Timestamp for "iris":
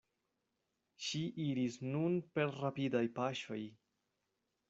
1.43-1.75